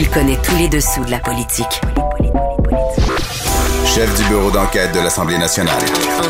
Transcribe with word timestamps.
Il 0.00 0.08
connaît 0.10 0.38
tous 0.44 0.54
les 0.54 0.68
dessous 0.68 1.04
de 1.04 1.10
la 1.10 1.18
politique. 1.18 1.80
Chef 3.84 4.16
du 4.16 4.28
bureau 4.28 4.48
d'enquête 4.48 4.94
de 4.94 5.00
l'Assemblée 5.00 5.36
nationale. 5.36 5.82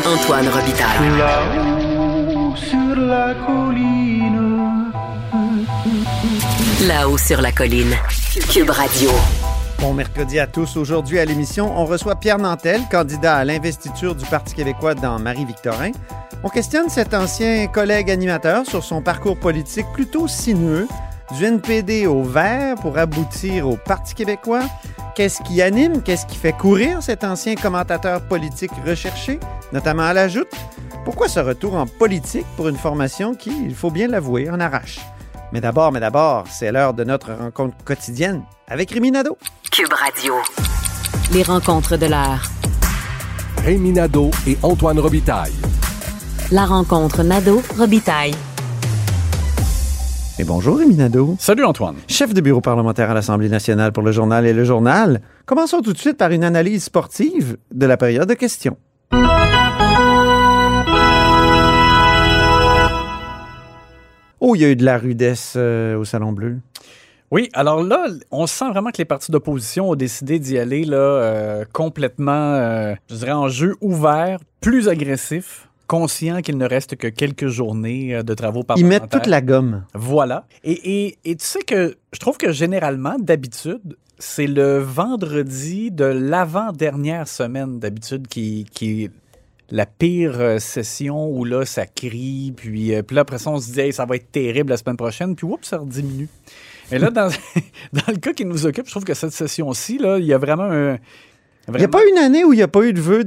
Antoine 0.07 0.47
Robitaille. 0.47 1.17
Là-haut 1.19 2.55
sur 2.55 2.95
la 2.95 3.35
colline. 3.45 4.91
Là-haut 6.87 7.17
sur 7.19 7.41
la 7.41 7.51
colline. 7.51 7.93
Cube 8.51 8.71
Radio. 8.71 9.11
Bon 9.77 9.93
mercredi 9.93 10.39
à 10.39 10.47
tous. 10.47 10.75
Aujourd'hui 10.75 11.19
à 11.19 11.25
l'émission, 11.25 11.71
on 11.77 11.85
reçoit 11.85 12.15
Pierre 12.15 12.39
Nantel, 12.39 12.81
candidat 12.89 13.35
à 13.35 13.45
l'investiture 13.45 14.15
du 14.15 14.25
Parti 14.25 14.55
québécois 14.55 14.95
dans 14.95 15.19
Marie-Victorin. 15.19 15.91
On 16.43 16.49
questionne 16.49 16.89
cet 16.89 17.13
ancien 17.13 17.67
collègue 17.67 18.09
animateur 18.09 18.65
sur 18.65 18.83
son 18.83 19.03
parcours 19.03 19.37
politique 19.37 19.85
plutôt 19.93 20.27
sinueux, 20.27 20.87
du 21.35 21.45
NPD 21.45 22.07
au 22.07 22.23
vert 22.23 22.75
pour 22.75 22.97
aboutir 22.97 23.67
au 23.67 23.77
Parti 23.77 24.15
québécois. 24.15 24.63
Qu'est-ce 25.15 25.41
qui 25.43 25.61
anime, 25.61 26.01
qu'est-ce 26.01 26.25
qui 26.25 26.37
fait 26.37 26.53
courir 26.53 27.03
cet 27.03 27.23
ancien 27.23 27.55
commentateur 27.55 28.21
politique 28.21 28.71
recherché, 28.85 29.39
notamment 29.73 30.03
à 30.03 30.13
la 30.13 30.27
joute? 30.27 30.47
Pourquoi 31.05 31.27
ce 31.27 31.39
retour 31.39 31.75
en 31.75 31.85
politique 31.85 32.45
pour 32.55 32.67
une 32.67 32.77
formation 32.77 33.35
qui, 33.35 33.51
il 33.65 33.75
faut 33.75 33.91
bien 33.91 34.07
l'avouer, 34.07 34.49
en 34.49 34.59
arrache? 34.59 34.99
Mais 35.51 35.61
d'abord, 35.61 35.91
mais 35.91 35.99
d'abord, 35.99 36.45
c'est 36.49 36.71
l'heure 36.71 36.93
de 36.93 37.03
notre 37.03 37.33
rencontre 37.33 37.75
quotidienne 37.83 38.43
avec 38.67 38.91
Rémi 38.91 39.11
Nadeau. 39.11 39.37
Cube 39.71 39.91
Radio. 39.91 40.35
Les 41.33 41.43
rencontres 41.43 41.97
de 41.97 42.05
l'heure. 42.05 42.49
Rémi 43.63 43.91
Nadeau 43.91 44.31
et 44.47 44.57
Antoine 44.63 44.99
Robitaille. 44.99 45.53
La 46.51 46.65
rencontre 46.65 47.23
Nadeau-Robitaille. 47.23 48.35
Et 50.39 50.45
bonjour 50.45 50.77
Rémi 50.77 50.95
Nadeau. 50.95 51.35
Salut 51.37 51.65
Antoine. 51.65 51.97
Chef 52.07 52.33
de 52.33 52.39
bureau 52.39 52.61
parlementaire 52.61 53.11
à 53.11 53.13
l'Assemblée 53.13 53.49
nationale 53.49 53.91
pour 53.91 54.03
le 54.03 54.13
journal 54.13 54.47
et 54.47 54.53
le 54.53 54.63
journal. 54.63 55.19
Commençons 55.45 55.81
tout 55.81 55.91
de 55.91 55.97
suite 55.97 56.15
par 56.15 56.31
une 56.31 56.45
analyse 56.45 56.85
sportive 56.85 57.57
de 57.73 57.85
la 57.85 57.97
période 57.97 58.29
de 58.29 58.35
questions. 58.35 58.77
Oh, 64.39 64.55
il 64.55 64.61
y 64.61 64.63
a 64.63 64.69
eu 64.69 64.77
de 64.77 64.85
la 64.85 64.97
rudesse 64.97 65.55
euh, 65.57 65.97
au 65.97 66.05
Salon 66.05 66.31
Bleu. 66.31 66.59
Oui, 67.31 67.49
alors 67.51 67.83
là, 67.83 68.07
on 68.31 68.47
sent 68.47 68.69
vraiment 68.69 68.91
que 68.91 68.97
les 68.99 69.05
partis 69.05 69.33
d'opposition 69.33 69.89
ont 69.89 69.95
décidé 69.95 70.39
d'y 70.39 70.57
aller 70.57 70.85
là, 70.85 70.97
euh, 70.97 71.65
complètement, 71.73 72.53
euh, 72.53 72.95
je 73.09 73.15
dirais, 73.15 73.33
en 73.33 73.49
jeu 73.49 73.75
ouvert, 73.81 74.39
plus 74.61 74.87
agressif, 74.87 75.68
conscient 75.89 76.41
qu'il 76.41 76.57
ne 76.57 76.65
reste 76.65 76.95
que 76.95 77.07
quelques 77.07 77.47
journées 77.47 78.15
euh, 78.15 78.23
de 78.23 78.33
travaux 78.33 78.61
Ils 78.61 78.65
parlementaires. 78.65 79.01
mettent 79.01 79.11
toute 79.11 79.25
la 79.27 79.41
gomme. 79.41 79.83
Voilà. 79.93 80.45
Et, 80.63 81.07
et- 81.07 81.17
et 81.25 81.35
tu 81.35 81.45
sais 81.45 81.63
que 81.63 81.97
je 82.13 82.19
trouve 82.19 82.37
que 82.37 82.51
généralement, 82.53 83.17
d'habitude, 83.19 83.97
c'est 84.19 84.47
le 84.47 84.77
vendredi 84.79 85.91
de 85.91 86.05
l'avant-dernière 86.05 87.27
semaine, 87.27 87.79
d'habitude, 87.79 88.27
qui, 88.27 88.65
qui 88.71 89.03
est 89.05 89.11
la 89.71 89.85
pire 89.85 90.39
euh, 90.39 90.59
session 90.59 91.27
où 91.29 91.43
là, 91.45 91.65
ça 91.65 91.85
crie. 91.85 92.53
Puis, 92.55 92.93
euh, 92.93 93.01
puis 93.03 93.15
là, 93.15 93.21
après 93.21 93.37
ça, 93.37 93.49
on 93.49 93.59
se 93.59 93.71
dit, 93.71 93.79
Hey, 93.81 93.93
ça 93.93 94.05
va 94.05 94.15
être 94.15 94.31
terrible 94.31 94.69
la 94.71 94.77
semaine 94.77 94.97
prochaine. 94.97 95.35
Puis, 95.35 95.45
oups, 95.47 95.67
ça 95.67 95.77
rediminue. 95.79 96.27
Et 96.91 96.97
là, 96.99 97.09
dans, 97.11 97.29
dans 97.93 98.01
le 98.11 98.17
cas 98.17 98.33
qui 98.33 98.45
nous 98.45 98.65
occupe, 98.65 98.85
je 98.87 98.91
trouve 98.91 99.03
que 99.05 99.13
cette 99.13 99.31
session-ci, 99.31 99.97
là, 99.99 100.17
il 100.19 100.25
y 100.25 100.33
a 100.33 100.37
vraiment 100.37 100.63
un. 100.71 100.97
Il 101.67 101.75
n'y 101.77 101.83
a 101.83 101.87
pas 101.87 102.01
une 102.11 102.17
année 102.17 102.43
où 102.43 102.51
il 102.51 102.55
n'y 102.55 102.63
a 102.63 102.67
pas 102.67 102.81
eu 102.83 102.93
de 102.93 102.99
vœux 102.99 103.23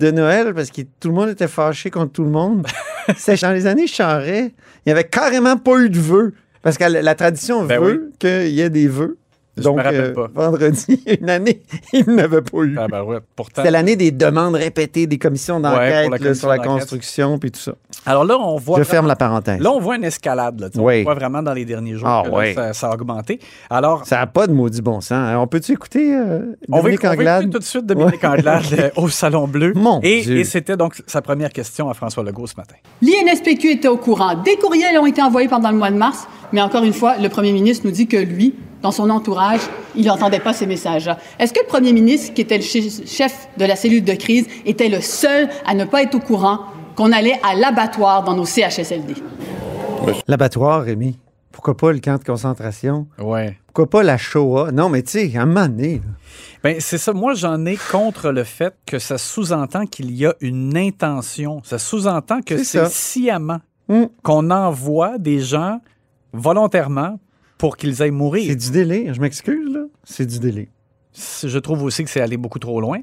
de 0.00 0.10
Noël 0.10 0.52
parce 0.54 0.70
que 0.70 0.82
tout 0.98 1.08
le 1.08 1.14
monde 1.14 1.28
était 1.28 1.46
fâché 1.46 1.90
contre 1.90 2.12
tout 2.12 2.24
le 2.24 2.30
monde. 2.30 2.66
C'est 3.16 3.40
dans 3.42 3.52
les 3.52 3.66
années 3.66 3.86
Charret, 3.86 4.52
il 4.84 4.88
n'y 4.88 4.92
avait 4.92 5.04
carrément 5.04 5.56
pas 5.56 5.78
eu 5.78 5.90
de 5.90 5.98
vœux. 5.98 6.34
Parce 6.62 6.76
que 6.76 6.84
la, 6.84 7.02
la 7.02 7.14
tradition 7.14 7.64
Ben 7.64 7.80
veut 7.80 8.12
qu'il 8.18 8.48
y 8.48 8.60
ait 8.60 8.70
des 8.70 8.88
vœux. 8.88 9.18
Je 9.60 9.64
Donc, 9.64 9.76
me 9.78 9.82
rappelle 9.82 10.00
euh, 10.00 10.12
pas. 10.12 10.30
vendredi, 10.34 11.02
une 11.20 11.30
année, 11.30 11.62
il 11.92 12.04
n'avait 12.06 12.42
pas 12.42 12.58
eu. 12.58 12.76
Ah, 12.78 12.88
ben 12.88 13.02
ouais, 13.02 13.18
pourtant. 13.36 13.62
C'était 13.62 13.70
l'année 13.70 13.96
des 13.96 14.10
demandes 14.10 14.54
répétées 14.54 15.06
des 15.06 15.18
commissions 15.18 15.60
d'enquête 15.60 16.10
la 16.20 16.34
sur 16.34 16.48
la 16.48 16.58
construction 16.58 17.38
puis 17.38 17.50
tout 17.50 17.60
ça. 17.60 17.72
Alors 18.06 18.24
là, 18.24 18.38
on 18.38 18.56
voit. 18.56 18.78
Je 18.78 18.82
vraiment- 18.82 18.90
ferme 18.90 19.06
la 19.06 19.16
parenthèse. 19.16 19.60
Là, 19.60 19.70
on 19.70 19.80
voit 19.80 19.96
une 19.96 20.04
escalade. 20.04 20.58
Là. 20.60 20.68
Oui. 20.76 21.00
On 21.00 21.04
voit 21.04 21.14
vraiment 21.14 21.42
dans 21.42 21.52
les 21.52 21.64
derniers 21.64 21.94
jours 21.96 22.08
Ah, 22.08 22.22
que 22.24 22.30
là, 22.30 22.38
oui. 22.38 22.54
ça, 22.54 22.72
ça 22.72 22.88
a 22.90 22.94
augmenté. 22.94 23.38
Alors, 23.68 24.06
Ça 24.06 24.16
n'a 24.16 24.26
pas 24.26 24.46
de 24.46 24.52
maudit 24.52 24.82
bon 24.82 25.00
sens. 25.00 25.12
hein. 25.12 25.36
On 25.38 25.46
peut-tu 25.46 25.72
écouter 25.72 26.14
euh, 26.14 26.56
on 26.68 26.76
va, 26.76 26.82
Dominique 26.82 27.00
on 27.04 27.06
va 27.08 27.12
Anglade? 27.14 27.42
écouter 27.42 27.52
tout 27.54 27.58
de 27.60 27.64
suite 27.64 27.86
Dominique 27.86 28.22
Ouais. 28.22 28.28
Anglade 28.28 28.62
euh, 28.78 28.90
au 28.96 29.08
Salon 29.08 29.46
Bleu. 29.46 29.72
Mon 29.76 30.00
et 30.02 30.22
Dieu. 30.22 30.38
et 30.38 30.44
c'était 30.44 30.76
donc 30.76 30.94
sa 31.06 31.20
première 31.22 31.52
question 31.52 31.88
à 31.90 31.94
François 31.94 32.22
Legault 32.24 32.46
ce 32.46 32.54
matin. 32.56 32.76
L'INSPQ 33.02 33.70
était 33.72 33.88
au 33.88 33.96
courant. 33.98 34.34
Des 34.34 34.56
courriels 34.56 34.98
ont 34.98 35.06
été 35.06 35.22
envoyés 35.22 35.48
pendant 35.48 35.70
le 35.70 35.76
mois 35.76 35.90
de 35.90 35.96
mars, 35.96 36.26
mais 36.52 36.60
encore 36.62 36.84
une 36.84 36.92
fois, 36.92 37.16
le 37.18 37.28
premier 37.28 37.52
ministre 37.52 37.84
nous 37.86 37.92
dit 37.92 38.06
que 38.06 38.16
lui, 38.16 38.54
dans 38.82 38.90
son 38.90 39.10
entourage, 39.10 39.60
il 39.94 40.06
n'entendait 40.06 40.40
pas 40.40 40.52
ces 40.52 40.66
messages-là. 40.66 41.18
Est-ce 41.38 41.52
que 41.52 41.60
le 41.60 41.66
premier 41.66 41.92
ministre, 41.92 42.32
qui 42.34 42.40
était 42.40 42.56
le 42.58 42.64
chef 42.64 43.48
de 43.58 43.64
la 43.64 43.76
cellule 43.76 44.04
de 44.04 44.14
crise, 44.14 44.46
était 44.64 44.88
le 44.88 45.00
seul 45.00 45.48
à 45.66 45.74
ne 45.74 45.84
pas 45.84 46.02
être 46.02 46.14
au 46.14 46.20
courant 46.20 46.60
qu'on 46.96 47.12
allait 47.12 47.38
à 47.42 47.54
l'abattoir 47.54 48.24
dans 48.24 48.34
nos 48.34 48.44
CHSLD? 48.46 49.14
L'abattoir, 50.28 50.82
Rémi. 50.82 51.18
Pourquoi 51.52 51.76
pas 51.76 51.92
le 51.92 51.98
camp 51.98 52.16
de 52.18 52.24
concentration? 52.24 53.06
Ouais. 53.18 53.58
Pourquoi 53.66 53.90
pas 53.90 54.02
la 54.02 54.16
Shoah? 54.16 54.70
Non, 54.72 54.88
mais 54.88 55.02
tu 55.02 55.10
sais, 55.30 55.36
à 55.36 55.42
un 55.42 55.46
moment 55.46 55.66
donné, 55.66 55.96
là. 55.96 56.10
Ben, 56.62 56.76
c'est 56.78 56.98
ça. 56.98 57.12
Moi, 57.12 57.34
j'en 57.34 57.64
ai 57.66 57.76
contre 57.90 58.30
le 58.30 58.44
fait 58.44 58.74
que 58.86 58.98
ça 58.98 59.18
sous-entend 59.18 59.86
qu'il 59.86 60.10
y 60.12 60.26
a 60.26 60.34
une 60.40 60.76
intention. 60.76 61.60
Ça 61.64 61.78
sous-entend 61.78 62.40
que 62.42 62.62
C'est 62.62 62.86
sciemment 62.88 63.58
Mm. 63.88 64.04
qu'on 64.22 64.50
envoie 64.52 65.18
des 65.18 65.40
gens 65.40 65.80
volontairement 66.32 67.18
pour 67.60 67.76
qu'ils 67.76 68.02
aillent 68.02 68.10
mourir. 68.10 68.46
C'est 68.48 68.56
du 68.56 68.70
délai. 68.70 69.12
Je 69.12 69.20
m'excuse, 69.20 69.70
là. 69.70 69.82
C'est 70.02 70.24
du 70.24 70.38
délai. 70.38 70.70
Je 71.12 71.58
trouve 71.58 71.82
aussi 71.82 72.02
que 72.04 72.08
c'est 72.08 72.22
allé 72.22 72.38
beaucoup 72.38 72.58
trop 72.58 72.80
loin. 72.80 73.00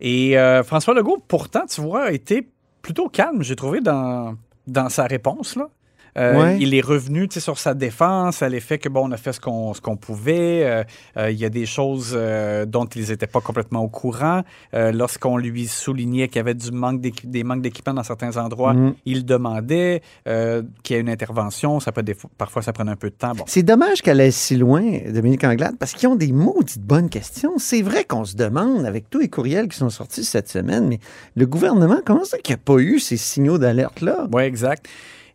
Et 0.00 0.36
euh, 0.36 0.64
François 0.64 0.94
Legault, 0.94 1.22
pourtant, 1.28 1.64
tu 1.66 1.80
vois, 1.80 2.06
a 2.06 2.10
été 2.10 2.48
plutôt 2.82 3.08
calme, 3.08 3.44
j'ai 3.44 3.54
trouvé, 3.54 3.80
dans, 3.80 4.34
dans 4.66 4.88
sa 4.88 5.04
réponse. 5.04 5.54
Là. 5.54 5.70
Euh, 6.18 6.30
Ouais. 6.40 6.58
Il 6.60 6.74
est 6.74 6.80
revenu 6.80 7.28
sur 7.30 7.58
sa 7.58 7.74
défense, 7.74 8.42
à 8.42 8.48
l'effet 8.48 8.78
que, 8.78 8.88
bon, 8.88 9.08
on 9.08 9.12
a 9.12 9.16
fait 9.16 9.32
ce 9.32 9.40
qu'on 9.40 9.96
pouvait. 9.96 10.64
Euh, 10.64 10.84
euh, 11.16 11.30
il 11.30 11.38
y 11.38 11.44
a 11.44 11.48
des 11.48 11.66
choses 11.66 12.18
dont 12.66 12.84
ils 12.86 13.08
n'étaient 13.08 13.26
pas 13.26 13.40
complètement 13.40 13.80
au 13.82 13.88
courant. 13.88 14.42
Lorsqu'on 14.72 15.36
lui 15.36 15.66
soulignait 15.66 16.28
qu'il 16.28 16.36
y 16.36 16.40
avait 16.40 16.54
du 16.54 16.70
manque 16.72 17.00
des 17.00 17.44
manques 17.44 17.62
d'équipement 17.62 17.94
dans 17.94 18.02
certains 18.02 18.36
endroits, 18.36 18.74
Mhm. 18.74 18.94
il 19.04 19.24
demandait 19.24 20.02
qu'il 20.24 20.96
y 20.96 20.98
ait 20.98 21.00
une 21.02 21.08
intervention. 21.08 21.80
Ça 21.80 21.92
peut 21.92 22.02
des 22.02 22.14
fois- 22.14 22.30
parfois, 22.38 22.62
ça 22.62 22.72
prenait 22.72 22.90
un 22.92 22.96
peu 22.96 23.10
de 23.10 23.14
temps. 23.14 23.32
Bon. 23.34 23.44
C'est 23.46 23.62
dommage 23.62 24.02
qu'elle 24.02 24.20
aille 24.20 24.32
si 24.32 24.56
loin, 24.56 24.82
Dominique 25.12 25.44
Anglade, 25.44 25.76
parce 25.78 25.92
qu'ils 25.92 26.08
ont 26.08 26.16
des 26.16 26.32
maudites 26.32 26.82
bonnes 26.82 27.08
questions. 27.10 27.54
C'est 27.58 27.82
vrai 27.82 28.04
qu'on 28.04 28.24
se 28.24 28.36
demande, 28.36 28.84
avec 28.86 29.08
tous 29.10 29.18
les 29.20 29.28
courriels 29.28 29.68
qui 29.68 29.76
sont 29.76 29.90
sortis 29.90 30.24
cette 30.24 30.48
semaine, 30.48 30.88
mais 30.88 30.98
le 31.36 31.46
gouvernement, 31.46 31.98
comment 32.04 32.24
ça 32.24 32.38
qu'il 32.38 32.54
n'y 32.54 32.60
a 32.60 32.64
pas 32.64 32.78
eu 32.80 32.98
ces 32.98 33.16
signaux 33.16 33.58
d'alerte-là? 33.58 34.26
Oui, 34.32 34.42
exact. 34.42 34.86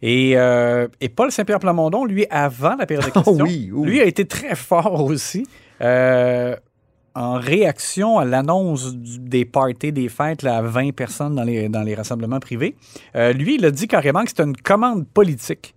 Et, 0.07 0.33
euh, 0.37 0.87
et 1.01 1.09
Paul 1.09 1.31
Saint-Pierre 1.31 1.57
Plamondon, 1.59 2.05
lui, 2.05 2.27
avant 2.29 2.75
la 2.75 2.85
période 2.85 3.05
de 3.05 3.11
Ah 3.15 3.23
questions, 3.23 3.43
oui, 3.43 3.71
oui. 3.73 3.89
lui 3.89 4.01
a 4.01 4.05
été 4.05 4.25
très 4.25 4.53
fort 4.55 5.03
aussi. 5.03 5.47
euh, 5.81 6.55
en 7.15 7.39
réaction 7.39 8.19
à 8.19 8.25
l'annonce 8.25 8.93
des 8.95 9.45
parties, 9.45 9.91
des 9.93 10.09
fêtes 10.09 10.43
là, 10.43 10.57
à 10.57 10.61
20 10.61 10.93
personnes 10.93 11.33
dans 11.33 11.43
les, 11.45 11.69
dans 11.69 11.81
les 11.81 11.95
rassemblements 11.95 12.41
privés, 12.41 12.75
euh, 13.15 13.31
lui, 13.33 13.55
il 13.55 13.65
a 13.65 13.71
dit 13.71 13.87
carrément 13.87 14.21
que 14.23 14.29
c'était 14.29 14.43
une 14.43 14.57
commande 14.57 15.07
politique 15.07 15.73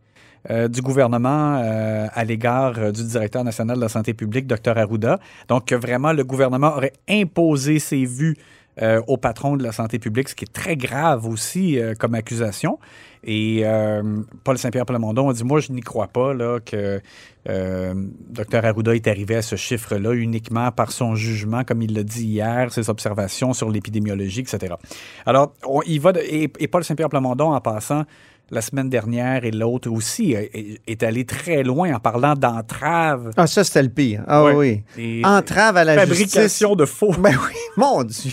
euh, 0.50 0.66
du 0.68 0.82
gouvernement 0.82 1.60
euh, 1.62 2.06
à 2.12 2.24
l'égard 2.24 2.92
du 2.92 3.04
directeur 3.04 3.44
national 3.44 3.76
de 3.76 3.82
la 3.82 3.88
santé 3.88 4.14
publique, 4.14 4.46
Dr 4.48 4.76
Arruda. 4.76 5.20
Donc, 5.48 5.72
vraiment, 5.72 6.12
le 6.12 6.24
gouvernement 6.24 6.74
aurait 6.76 6.92
imposé 7.08 7.78
ses 7.78 8.04
vues 8.04 8.36
euh, 8.80 9.00
au 9.06 9.16
patron 9.16 9.56
de 9.56 9.62
la 9.62 9.72
santé 9.72 9.98
publique, 9.98 10.28
ce 10.28 10.34
qui 10.34 10.44
est 10.44 10.52
très 10.52 10.76
grave 10.76 11.26
aussi 11.26 11.78
euh, 11.78 11.94
comme 11.94 12.14
accusation. 12.14 12.78
Et 13.24 13.62
euh, 13.64 14.20
Paul 14.44 14.58
Saint-Pierre 14.58 14.86
Plamondon 14.86 15.28
a 15.28 15.32
dit 15.32 15.42
Moi, 15.44 15.60
je 15.60 15.72
n'y 15.72 15.80
crois 15.80 16.06
pas 16.08 16.32
là, 16.34 16.60
que 16.64 17.00
Dr 17.46 18.64
Arruda 18.64 18.94
est 18.94 19.06
arrivé 19.08 19.36
à 19.36 19.42
ce 19.42 19.56
chiffre-là 19.56 20.12
uniquement 20.12 20.70
par 20.70 20.92
son 20.92 21.14
jugement, 21.14 21.64
comme 21.64 21.82
il 21.82 21.94
l'a 21.94 22.02
dit 22.02 22.26
hier, 22.26 22.72
ses 22.72 22.90
observations 22.90 23.52
sur 23.52 23.70
l'épidémiologie, 23.70 24.40
etc. 24.40 24.74
Alors, 25.26 25.52
on, 25.66 25.80
il 25.86 26.00
va 26.00 26.12
de- 26.12 26.20
et, 26.20 26.50
et 26.58 26.68
Paul 26.68 26.84
Saint-Pierre 26.84 27.08
Plamondon, 27.08 27.52
en 27.54 27.60
passant, 27.60 28.04
la 28.50 28.60
semaine 28.62 28.88
dernière 28.88 29.44
et 29.44 29.50
l'autre 29.50 29.90
aussi 29.90 30.32
est, 30.32 31.02
allé 31.02 31.24
très 31.26 31.62
loin 31.62 31.92
en 31.94 32.00
parlant 32.00 32.34
d'entrave. 32.34 33.30
Ah, 33.36 33.46
ça, 33.46 33.62
c'était 33.62 33.82
le 33.82 33.90
pire. 33.90 34.24
Ah 34.26 34.44
oui. 34.54 34.82
Et- 34.96 35.22
Entrave 35.24 35.76
à 35.76 35.84
la 35.84 35.94
fabrication 35.98 36.74
de 36.74 36.86
faux. 36.86 37.12
Ben 37.18 37.34
oui, 37.36 37.54
mon 37.76 38.04
Dieu. 38.04 38.32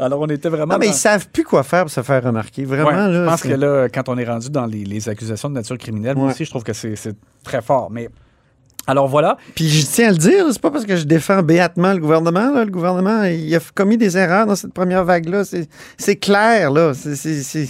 Alors, 0.00 0.20
on 0.20 0.26
était 0.28 0.48
vraiment. 0.48 0.74
Non, 0.74 0.78
mais 0.78 0.86
dans- 0.86 0.92
ils 0.92 0.96
savent 0.96 1.28
plus 1.28 1.44
quoi 1.44 1.62
faire 1.62 1.82
pour 1.82 1.90
se 1.90 2.02
faire 2.02 2.22
remarquer. 2.24 2.64
Vraiment, 2.64 2.88
Ouais, 2.88 2.94
là. 2.94 3.24
je 3.24 3.28
pense 3.30 3.42
que 3.42 3.48
là, 3.48 3.88
quand 3.88 4.08
on 4.08 4.16
est 4.18 4.24
rendu 4.24 4.50
dans 4.50 4.66
les, 4.66 4.84
les 4.84 5.08
accusations 5.08 5.48
de 5.50 5.54
nature 5.54 5.76
criminelle, 5.78 6.16
moi 6.16 6.30
aussi, 6.30 6.44
je 6.44 6.50
trouve 6.50 6.64
que 6.64 6.72
c'est 6.72 6.94
très 7.44 7.60
fort. 7.62 7.90
Mais 7.90 8.08
alors 8.86 9.06
voilà. 9.08 9.36
Puis 9.54 9.68
je 9.68 9.86
tiens 9.86 10.08
à 10.08 10.12
le 10.12 10.16
dire, 10.18 10.46
c'est 10.50 10.60
pas 10.60 10.70
parce 10.70 10.84
que 10.86 10.96
je 10.96 11.04
défends 11.04 11.42
béatement 11.42 11.92
le 11.92 11.98
gouvernement. 11.98 12.52
Là. 12.52 12.64
Le 12.64 12.70
gouvernement, 12.70 13.24
il 13.24 13.54
a 13.54 13.60
commis 13.74 13.96
des 13.98 14.16
erreurs 14.16 14.46
dans 14.46 14.56
cette 14.56 14.72
première 14.72 15.04
vague-là. 15.04 15.44
C'est- 15.44 15.68
C'est 15.98 16.16
clair, 16.16 16.70
là. 16.70 16.92
C'est- 16.94 17.68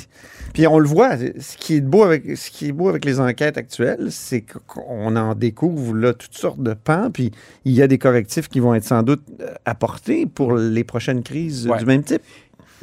Puis 0.53 0.67
on 0.67 0.79
le 0.79 0.89
voit. 0.89 1.17
Ce 1.17 1.57
qui 1.57 1.77
est 1.77 1.81
beau 1.81 2.03
avec, 2.03 2.37
ce 2.37 2.51
qui 2.51 2.69
est 2.69 2.73
beau 2.73 2.89
avec 2.89 3.05
les 3.05 3.21
enquêtes 3.21 3.57
actuelles, 3.57 4.09
c'est 4.11 4.43
qu'on 4.67 5.15
en 5.17 5.35
découvre 5.35 5.95
là, 5.95 6.13
toutes 6.13 6.37
sortes 6.37 6.63
de 6.63 6.75
pans. 6.75 7.11
Puis 7.13 7.31
il 7.65 7.73
y 7.73 7.83
a 7.83 7.87
des 7.87 7.99
correctifs 7.99 8.49
qui 8.49 8.61
vont 8.61 8.75
être 8.75 8.85
sans 8.85 9.03
doute 9.03 9.23
euh, 9.41 9.55
apportés 9.65 10.27
pour 10.27 10.55
les 10.57 10.85
prochaines 10.85 11.23
crises 11.23 11.67
Ouais. 11.69 11.79
du 11.79 11.85
même 11.87 12.03
type. 12.03 12.23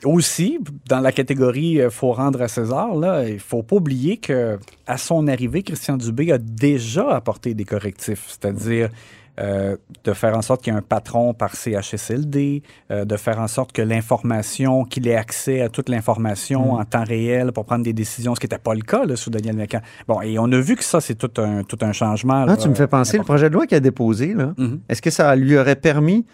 Aussi, 0.06 0.60
dans 0.88 1.00
la 1.00 1.12
catégorie 1.12 1.82
euh, 1.82 1.90
faut 1.90 2.12
rendre 2.14 2.42
à 2.42 2.48
César, 2.48 2.96
là, 2.96 3.28
il 3.28 3.40
faut 3.40 3.64
pas 3.64 3.78
oublier 3.78 4.18
que 4.18 4.60
à 4.86 4.98
son 4.98 5.28
arrivée, 5.28 5.64
Christian 5.64 5.98
Dubé 5.98 6.32
a 6.32 6.38
déjà 6.38 7.10
apporté 7.16 7.54
des 7.56 7.66
correctifs, 7.66 8.26
c'est-à-dire 8.28 8.90
euh, 9.40 9.78
de 10.04 10.14
faire 10.14 10.36
en 10.38 10.42
sorte 10.42 10.64
qu'il 10.64 10.74
y 10.74 10.76
ait 10.76 10.80
un 10.80 10.82
patron 10.82 11.34
par 11.34 11.56
CHSLD, 11.56 12.64
euh, 12.92 13.06
de 13.06 13.18
faire 13.18 13.40
en 13.40 13.48
sorte 13.48 13.72
que 13.72 13.82
l'information, 13.82 14.84
qu'il 14.84 15.08
ait 15.08 15.16
accès 15.16 15.62
à 15.62 15.70
toute 15.70 15.90
l'information 15.90 16.74
en 16.74 16.86
temps 16.86 17.04
réel 17.04 17.52
pour 17.52 17.66
prendre 17.66 17.84
des 17.84 17.94
décisions, 17.94 18.34
ce 18.36 18.40
qui 18.40 18.46
n'était 18.46 18.58
pas 18.58 18.74
le 18.74 18.82
cas 18.82 19.06
là, 19.06 19.16
sous 19.16 19.30
Daniel 19.30 19.56
Mécan. 19.56 19.82
Bon, 20.08 20.22
et 20.22 20.40
on 20.40 20.52
a 20.52 20.60
vu 20.60 20.76
que 20.76 20.84
ça, 20.84 21.02
c'est 21.02 21.16
tout 21.16 21.40
un, 21.42 21.64
tout 21.64 21.78
un 21.82 21.92
changement. 21.92 22.44
Ah, 22.44 22.46
là, 22.48 22.58
tu 22.58 22.68
me 22.70 22.76
fais 22.76 22.88
penser, 22.88 23.18
le 23.18 23.24
projet 23.24 23.50
de 23.50 23.54
loi 23.54 23.68
qu'il 23.68 23.78
a 23.78 23.80
déposé, 23.82 24.34
là, 24.34 24.54
Mhm. 24.58 24.80
est-ce 24.90 25.02
que 25.02 25.10
ça 25.12 25.36
lui 25.36 25.58
aurait 25.58 25.76
permis 25.76 26.26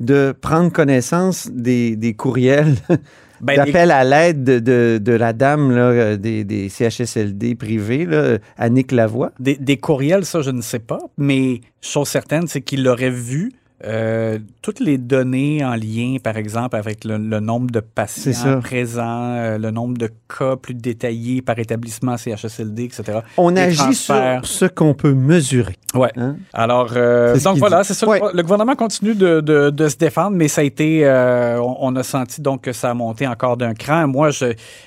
de 0.00 0.34
prendre 0.38 0.70
connaissance 0.72 1.48
des, 1.50 1.96
des 1.96 2.14
courriels 2.14 2.74
Ben, 3.40 3.56
d'appel 3.56 3.90
à 3.90 4.04
l'aide 4.04 4.44
de, 4.44 4.58
de- 4.58 4.98
de 5.02 5.12
la 5.12 5.32
dame 5.32 5.70
là, 5.70 5.82
euh, 5.90 6.16
des, 6.16 6.44
des 6.44 6.68
CHSLD 6.68 7.54
privés, 7.54 8.04
là, 8.06 8.38
Annick 8.58 8.92
Lavoie? 8.92 9.32
Des, 9.40 9.56
des 9.56 9.76
courriels, 9.78 10.24
ça, 10.24 10.42
je 10.42 10.50
ne 10.50 10.60
sais 10.62 10.78
pas, 10.78 10.98
mais 11.16 11.60
chose 11.80 12.08
certaine, 12.08 12.46
c'est 12.46 12.60
qu'il 12.60 12.86
aurait 12.88 13.10
vu 13.10 13.52
euh, 13.84 14.38
toutes 14.60 14.80
les 14.80 14.98
données 14.98 15.64
en 15.64 15.74
lien, 15.74 16.16
par 16.22 16.36
exemple, 16.36 16.76
avec 16.76 17.04
le, 17.04 17.16
le 17.16 17.40
nombre 17.40 17.70
de 17.70 17.80
patients 17.80 18.60
présents, 18.60 19.34
euh, 19.36 19.56
le 19.58 19.70
nombre 19.70 19.96
de 19.96 20.10
cas 20.36 20.56
plus 20.56 20.74
détaillés 20.74 21.40
par 21.40 21.58
établissement 21.58 22.16
CHSLD, 22.18 22.84
etc. 22.84 23.20
On 23.38 23.56
agit 23.56 23.78
transferts. 23.78 24.44
sur 24.44 24.54
ce 24.54 24.64
qu'on 24.66 24.92
peut 24.92 25.14
mesurer. 25.14 25.76
Ouais. 25.94 26.10
hein? 26.16 26.36
Alors, 26.52 26.92
euh, 26.94 27.38
donc 27.40 27.56
voilà, 27.56 27.82
c'est 27.84 27.94
ça. 27.94 28.06
Ouais. 28.06 28.20
Le 28.34 28.42
gouvernement 28.42 28.74
continue 28.76 29.14
de, 29.14 29.40
de- 29.40 29.70
de 29.70 29.88
se 29.88 29.96
défendre, 29.96 30.36
mais 30.36 30.48
ça 30.48 30.60
a 30.60 30.64
été, 30.64 31.04
on, 31.60 31.76
on 31.80 31.96
a 31.96 32.02
senti 32.02 32.42
donc 32.42 32.62
que 32.62 32.72
ça 32.72 32.90
a 32.90 32.94
monté 32.94 33.26
encore 33.26 33.56
d'un 33.56 33.72
cran. 33.74 34.06
Moi, 34.06 34.28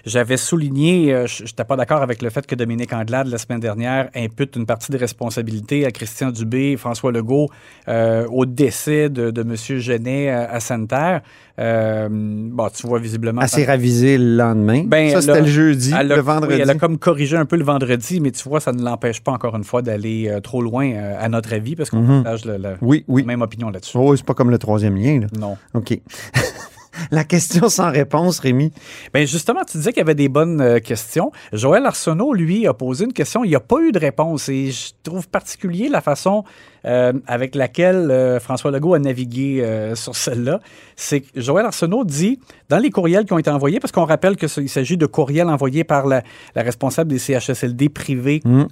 j'avais 0.05 0.37
souligné, 0.37 1.25
je 1.25 1.43
n'étais 1.43 1.63
pas 1.63 1.75
d'accord 1.75 2.01
avec 2.03 2.21
le 2.21 2.29
fait 2.29 2.45
que 2.45 2.53
Dominique 2.55 2.93
Anglade, 2.93 3.27
la 3.27 3.37
semaine 3.39 3.59
dernière, 3.59 4.09
impute 4.15 4.55
une 4.55 4.65
partie 4.67 4.91
des 4.91 4.97
responsabilités 4.99 5.85
à 5.85 5.91
Christian 5.91 6.29
Dubé, 6.29 6.77
François 6.77 7.11
Legault, 7.11 7.49
au 7.87 8.45
décès 8.45 8.82
de, 8.87 9.31
de 9.31 9.41
M. 9.41 9.55
Genet 9.79 10.29
à, 10.29 10.51
à 10.51 10.59
Santerre. 10.59 11.21
Euh, 11.59 12.07
bon, 12.11 12.67
tu 12.75 12.87
vois 12.87 12.99
visiblement... 12.99 13.41
Elle 13.41 13.47
s'est 13.49 13.65
ravisée 13.65 14.17
le 14.17 14.35
lendemain. 14.37 14.83
Ben, 14.85 15.11
ça, 15.11 15.21
c'était 15.21 15.41
le 15.41 15.47
jeudi, 15.47 15.93
a- 15.93 16.01
le 16.03 16.19
vendredi. 16.19 16.55
oui, 16.55 16.59
elle 16.61 16.69
a 16.69 16.75
comme 16.75 16.97
corrigé 16.97 17.37
un 17.37 17.45
peu 17.45 17.57
le 17.57 17.63
vendredi, 17.63 18.19
mais 18.19 18.31
tu 18.31 18.47
vois, 18.49 18.59
ça 18.59 18.71
ne 18.71 18.81
l'empêche 18.83 19.21
pas 19.21 19.31
encore 19.31 19.55
une 19.55 19.63
fois 19.63 19.81
d'aller 19.81 20.27
euh, 20.29 20.39
trop 20.39 20.61
loin, 20.61 20.89
euh, 20.91 21.15
à 21.19 21.29
notre 21.29 21.53
avis, 21.53 21.75
parce 21.75 21.89
qu'on 21.91 22.01
Mhm. 22.01 22.23
partage 22.23 22.41
Oui, 22.81 23.05
oui. 23.07 23.21
la 23.21 23.27
même 23.27 23.41
opinion 23.43 23.69
là-dessus. 23.69 23.97
Oh, 23.97 24.15
c'est 24.15 24.25
pas 24.25 24.33
comme 24.33 24.49
le 24.49 24.57
troisième 24.57 24.95
lien. 24.95 25.19
Là. 25.21 25.27
Non. 25.39 25.57
OK. 25.75 25.99
la 27.11 27.23
question 27.23 27.69
sans 27.69 27.91
réponse, 27.91 28.39
Rémi. 28.39 28.71
Bien, 29.13 29.25
justement, 29.25 29.61
tu 29.69 29.77
disais 29.77 29.91
qu'il 29.91 29.99
y 29.99 30.01
avait 30.01 30.15
des 30.15 30.29
bonnes 30.29 30.61
euh, 30.61 30.79
questions. 30.79 31.31
Joël 31.51 31.85
Arsenault, 31.85 32.33
lui, 32.33 32.67
a 32.67 32.73
posé 32.73 33.05
une 33.05 33.13
question. 33.13 33.43
Il 33.43 33.49
n'y 33.49 33.55
a 33.55 33.59
pas 33.59 33.77
eu 33.81 33.91
de 33.91 33.99
réponse. 33.99 34.49
Et 34.49 34.71
je 34.71 34.91
trouve 35.03 35.27
particulier 35.27 35.89
la 35.89 36.01
façon 36.01 36.43
euh, 36.85 37.13
avec 37.27 37.55
laquelle 37.55 38.09
euh, 38.11 38.39
François 38.39 38.71
Legault 38.71 38.93
a 38.93 38.99
navigué 38.99 39.61
euh, 39.61 39.95
sur 39.95 40.15
celle-là. 40.15 40.59
C'est 40.95 41.21
que 41.21 41.39
Joël 41.41 41.65
Arsenault 41.65 42.03
dit, 42.03 42.39
dans 42.69 42.77
les 42.77 42.89
courriels 42.89 43.25
qui 43.25 43.33
ont 43.33 43.39
été 43.39 43.49
envoyés, 43.49 43.79
parce 43.79 43.91
qu'on 43.91 44.05
rappelle 44.05 44.35
qu'il 44.35 44.69
s'agit 44.69 44.97
de 44.97 45.05
courriels 45.05 45.47
envoyés 45.47 45.83
par 45.83 46.07
la, 46.07 46.23
la 46.55 46.61
responsable 46.61 47.09
des 47.09 47.19
CHSLD 47.19 47.89
privés 47.89 48.41
Mm. 48.45 48.63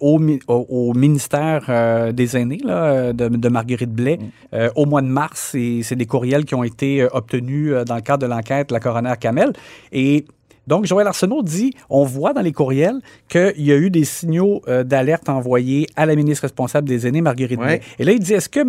au, 0.00 0.18
mi- 0.18 0.40
au- 0.48 0.66
au 0.68 0.94
ministère 0.94 2.12
des 2.12 2.36
aînés 2.36 2.60
là, 2.64 3.12
de, 3.12 3.28
de 3.28 3.48
Marguerite 3.48 3.92
Blais 3.92 4.18
euh, 4.54 4.70
au 4.76 4.86
mois 4.86 5.02
de 5.02 5.06
mars. 5.08 5.54
Et 5.54 5.82
c'est 5.82 5.96
des 5.96 6.06
courriels 6.06 6.44
qui 6.44 6.54
ont 6.54 6.64
été 6.64 7.06
obtenus 7.12 7.72
dans 7.86 7.94
le 7.96 8.00
cadre 8.02 8.26
de 8.26 8.30
l'enquête 8.30 8.68
de 8.68 8.74
la 8.74 8.80
coroner 8.80 9.14
Kamel. 9.20 9.52
Et 9.92 10.24
donc, 10.68 10.84
Joël 10.86 11.06
Arsenault 11.08 11.42
dit 11.42 11.72
on 11.90 12.04
voit 12.04 12.32
dans 12.32 12.42
les 12.42 12.52
courriels 12.52 13.00
qu'il 13.28 13.54
y 13.64 13.72
a 13.72 13.76
eu 13.76 13.90
des 13.90 14.04
signaux 14.04 14.62
euh, 14.68 14.84
d'alerte 14.84 15.28
envoyés 15.28 15.88
à 15.96 16.06
la 16.06 16.14
ministre 16.14 16.42
responsable 16.42 16.86
des 16.88 17.06
aînés, 17.08 17.20
Marguerite 17.22 17.58
Ouais. 17.58 17.80
Et 17.98 18.04
là, 18.04 18.12
il 18.12 18.20
dit 18.20 18.34
est-ce 18.34 18.48
que, 18.48 18.60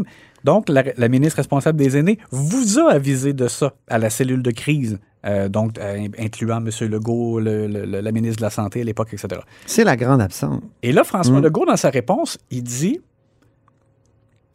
donc, 0.43 0.69
la, 0.69 0.83
la 0.97 1.07
ministre 1.09 1.35
responsable 1.37 1.77
des 1.77 1.97
aînés 1.97 2.17
vous 2.31 2.79
a 2.79 2.91
avisé 2.93 3.33
de 3.33 3.47
ça 3.47 3.73
à 3.87 3.97
la 3.99 4.09
cellule 4.09 4.41
de 4.41 4.51
crise 4.51 4.97
euh, 5.25 5.49
donc, 5.49 5.77
euh, 5.77 6.07
incluant 6.17 6.59
M. 6.65 6.69
Legault, 6.89 7.41
le- 7.41 7.67
le- 7.67 7.85
le- 7.85 7.99
la 7.99 8.11
ministre 8.13 8.37
de 8.37 8.43
la 8.43 8.49
Santé 8.49 8.79
à 8.79 8.83
l'époque, 8.85 9.09
etc. 9.13 9.41
C'est 9.65 9.83
la 9.83 9.97
grande 9.97 10.21
absente. 10.21 10.63
Et 10.81 10.93
là, 10.93 11.03
François 11.03 11.41
Mm. 11.41 11.43
Legault, 11.43 11.65
dans 11.65 11.75
sa 11.75 11.89
réponse, 11.89 12.37
il 12.51 12.63
dit 12.63 13.01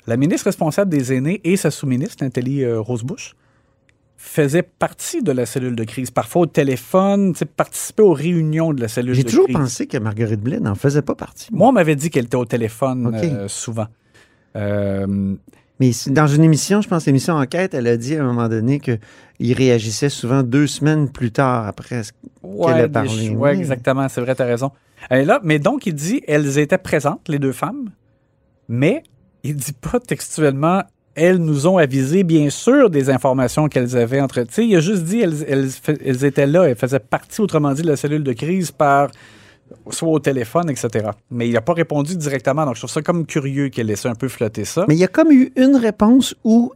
la 0.07 0.17
ministre 0.17 0.47
responsable 0.47 0.91
des 0.91 1.13
aînés 1.13 1.41
et 1.45 1.57
sa 1.59 1.71
sous-ministre, 1.71 2.25
Nathalie 2.25 2.65
Rosebush, 2.67 3.35
faisaient 4.27 4.63
partie 4.63 5.23
de 5.23 5.31
la 5.33 5.45
cellule 5.47 5.77
de 5.77 5.85
crise. 5.85 6.11
Parfois 6.11 6.43
au 6.43 6.47
téléphone, 6.47 7.33
tu 7.35 7.41
sais, 7.41 7.45
participaient 7.45 8.03
aux 8.03 8.15
réunions 8.15 8.73
de 8.73 8.81
la 8.81 8.89
cellule 8.89 9.11
de 9.11 9.15
J'ai 9.17 9.23
crise. 9.25 9.35
toujours 9.37 9.49
pensé 9.53 9.87
que 9.87 9.99
Marguerite 9.99 10.41
Blais 10.41 10.61
n'en 10.61 10.75
faisait 10.75 11.03
pas 11.03 11.15
partie. 11.15 11.49
Moi, 11.53 11.69
on 11.69 11.73
m'avait 11.73 11.95
dit 11.95 12.09
qu'elle 12.11 12.25
était 12.25 12.37
au 12.37 12.47
téléphone 12.47 13.15
euh, 13.15 13.49
souvent. 13.49 13.87
Euh, 14.57 15.35
Mais 15.81 15.91
dans 16.09 16.27
une 16.27 16.43
émission, 16.43 16.81
je 16.81 16.89
pense, 16.89 17.05
l'émission 17.07 17.35
Enquête, 17.35 17.75
elle 17.75 17.87
a 17.87 17.97
dit 17.97 18.17
à 18.17 18.23
un 18.23 18.27
moment 18.27 18.49
donné 18.49 18.81
qu'il 18.81 19.53
réagissait 19.53 20.09
souvent 20.09 20.43
deux 20.43 20.67
semaines 20.67 21.11
plus 21.11 21.31
tard 21.31 21.67
après. 21.67 22.03
ce- 22.05 22.13
ouais, 22.43 22.73
Qu'elle 22.73 22.85
a 22.85 22.89
parlé, 22.89 23.29
oui. 23.29 23.37
ouais, 23.37 23.57
exactement, 23.57 24.09
c'est 24.09 24.21
vrai, 24.21 24.35
tu 24.35 24.43
as 24.43 24.47
raison. 24.47 24.71
Là, 25.11 25.39
mais 25.45 25.59
donc, 25.59 25.85
il 25.87 25.95
dit 25.95 26.23
elles 26.27 26.59
étaient 26.59 26.79
présentes, 26.79 27.29
les 27.29 27.39
deux 27.39 27.53
femmes, 27.53 27.91
mais 28.69 29.03
il 29.43 29.55
dit 29.57 29.75
pas 29.75 30.01
textuellement 30.01 30.83
elles 31.15 31.39
nous 31.39 31.67
ont 31.67 31.79
avisé, 31.79 32.25
bien 32.25 32.51
sûr, 32.51 32.91
des 32.91 33.11
informations 33.11 33.69
qu'elles 33.69 33.97
avaient 33.97 34.21
entre. 34.21 34.43
Tu 34.43 34.55
sais, 34.55 34.67
il 34.67 34.77
a 34.77 34.81
juste 34.81 35.05
dit 35.05 35.21
elles, 35.21 35.45
elles, 35.49 35.69
elles 36.05 36.25
étaient 36.25 36.47
là, 36.47 36.65
elles 36.65 36.77
faisaient 36.77 36.99
partie, 36.99 37.41
autrement 37.41 37.73
dit, 37.73 37.83
de 37.83 37.89
la 37.89 37.97
cellule 37.97 38.25
de 38.25 38.33
crise 38.33 38.71
par 38.71 39.11
soit 39.91 40.09
au 40.09 40.19
téléphone, 40.19 40.71
etc. 40.71 41.11
Mais 41.31 41.49
il 41.49 41.53
n'a 41.55 41.61
pas 41.61 41.73
répondu 41.73 42.17
directement, 42.17 42.65
donc 42.67 42.75
je 42.75 42.81
trouve 42.81 42.91
ça 42.91 43.03
comme 43.03 43.27
curieux 43.27 43.69
qu'il 43.69 43.83
ait 43.83 43.93
laissé 43.93 44.09
un 44.09 44.15
peu 44.15 44.29
flotter 44.29 44.65
ça. 44.65 44.85
Mais 44.89 44.95
il 44.95 45.01
y 45.01 45.05
a 45.05 45.09
comme 45.09 45.33
eu 45.33 45.53
une 45.57 45.77
réponse 45.77 46.35
où 46.45 46.73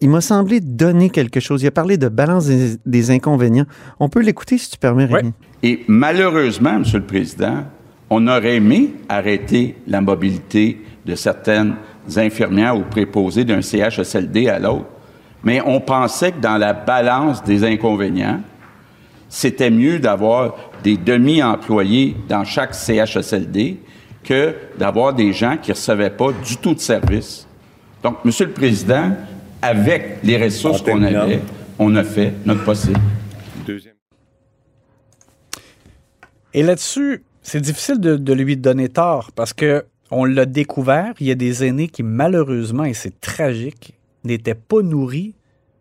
il 0.00 0.08
m'a 0.08 0.20
semblé 0.20 0.60
donner 0.60 1.10
quelque 1.10 1.40
chose. 1.40 1.62
Il 1.62 1.66
a 1.66 1.70
parlé 1.70 1.98
de 1.98 2.08
balance 2.08 2.46
des, 2.46 2.76
des 2.86 3.10
inconvénients. 3.10 3.66
On 3.98 4.08
peut 4.08 4.20
l'écouter 4.20 4.56
si 4.56 4.70
tu 4.70 4.78
permets, 4.78 5.04
Rémi. 5.04 5.32
Et 5.62 5.84
malheureusement, 5.88 6.78
Monsieur 6.78 6.98
le 7.00 7.06
Président, 7.06 7.64
on 8.10 8.26
aurait 8.26 8.56
aimé 8.56 8.92
arrêter 9.08 9.76
la 9.86 10.00
mobilité 10.00 10.82
de 11.06 11.14
certaines 11.14 11.76
infirmières 12.16 12.76
ou 12.76 12.82
préposées 12.82 13.44
d'un 13.44 13.62
CHSLD 13.62 14.48
à 14.48 14.58
l'autre, 14.58 14.86
mais 15.44 15.62
on 15.64 15.80
pensait 15.80 16.32
que 16.32 16.40
dans 16.40 16.58
la 16.58 16.72
balance 16.72 17.42
des 17.44 17.64
inconvénients, 17.64 18.40
c'était 19.28 19.70
mieux 19.70 20.00
d'avoir 20.00 20.56
des 20.82 20.96
demi-employés 20.96 22.16
dans 22.28 22.44
chaque 22.44 22.74
CHSLD 22.74 23.78
que 24.24 24.54
d'avoir 24.76 25.14
des 25.14 25.32
gens 25.32 25.56
qui 25.56 25.70
ne 25.70 25.76
recevaient 25.76 26.10
pas 26.10 26.32
du 26.32 26.56
tout 26.56 26.74
de 26.74 26.80
service. 26.80 27.46
Donc, 28.02 28.24
Monsieur 28.24 28.46
le 28.46 28.52
Président, 28.52 29.12
avec 29.62 30.18
les 30.24 30.36
ressources 30.36 30.82
qu'on 30.82 31.02
avait, 31.02 31.40
on 31.78 31.94
a 31.94 32.02
fait 32.02 32.34
notre 32.44 32.64
possible. 32.64 33.00
Et 36.52 36.62
là-dessus, 36.64 37.22
c'est 37.42 37.60
difficile 37.60 37.98
de, 38.00 38.16
de 38.16 38.32
lui 38.32 38.56
donner 38.56 38.88
tort 38.88 39.30
parce 39.34 39.52
que 39.52 39.84
on 40.10 40.24
l'a 40.24 40.44
découvert. 40.46 41.12
Il 41.20 41.26
y 41.28 41.30
a 41.30 41.36
des 41.36 41.64
aînés 41.64 41.88
qui, 41.88 42.02
malheureusement, 42.02 42.84
et 42.84 42.94
c'est 42.94 43.20
tragique, 43.20 43.94
n'étaient 44.24 44.54
pas 44.56 44.82
nourris. 44.82 45.34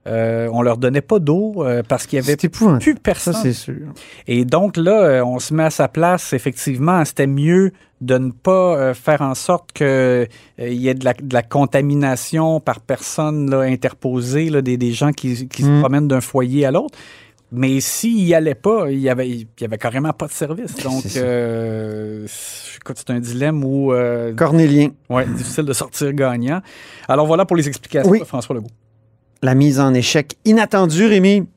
Euh, 0.08 0.48
on 0.54 0.62
leur 0.62 0.78
donnait 0.78 1.02
pas 1.02 1.20
d'eau 1.20 1.64
euh, 1.64 1.84
parce 1.88 2.08
qu'il 2.08 2.18
y 2.18 2.22
avait 2.22 2.36
plus 2.38 2.50
Ça, 2.50 2.94
personne. 3.04 3.34
c'est 3.34 3.54
sûr. 3.54 3.88
Et 4.28 4.46
donc 4.46 4.78
là, 4.78 5.02
euh, 5.04 5.26
on 5.26 5.40
se 5.40 5.54
met 5.54 5.64
à 5.64 5.70
sa 5.70 5.88
place. 5.88 6.32
Effectivement, 6.34 7.04
c'était 7.06 7.28
mieux 7.28 7.72
de 8.02 8.18
ne 8.18 8.32
pas 8.32 8.94
faire 8.94 9.22
en 9.22 9.36
sorte 9.36 9.74
qu'il 9.74 10.28
y 10.60 10.88
ait 10.88 10.94
de 10.94 11.04
la, 11.06 11.14
de 11.14 11.34
la 11.34 11.44
contamination 11.44 12.60
par 12.62 12.80
personne 12.80 13.50
là, 13.52 13.60
interposée, 13.62 14.50
là, 14.50 14.62
des, 14.62 14.78
des 14.78 14.94
gens 14.94 15.12
qui, 15.12 15.48
qui 15.50 15.64
se 15.64 15.68
Mm. 15.68 15.80
promènent 15.82 16.08
d'un 16.08 16.22
foyer 16.22 16.66
à 16.66 16.72
l'autre. 16.72 16.98
Mais 17.52 17.80
s'il 17.82 18.26
n'y 18.26 18.34
allait 18.36 18.54
pas, 18.56 18.92
il 18.92 19.00
n'y 19.00 19.10
avait, 19.10 19.28
il 19.30 19.48
y 19.60 19.66
avait 19.66 19.78
carrément 19.80 20.14
pas 20.14 20.28
de 20.28 20.32
service. 20.32 20.76
Donc, 20.84 21.04
euh, 21.18 22.26
c'est 22.28 23.10
un 23.10 23.20
dilemme 23.20 23.64
où 23.64 23.92
euh, 23.92 24.34
Cornélien, 24.36 24.90
ouais, 25.10 25.26
difficile 25.26 25.66
de 25.66 25.74
sortir 25.74 26.14
gagnant. 26.14 26.62
Alors 27.08 27.26
voilà 27.26 27.46
pour 27.46 27.58
les 27.58 27.68
explications 27.68 28.12
Oui. 28.12 28.20
de 28.20 28.24
François 28.26 28.56
Legault. 28.56 28.70
la 29.42 29.56
mise 29.56 29.80
en 29.80 29.94
échec 29.94 30.36
inattendue, 30.46 31.06
Rémi. 31.08 31.48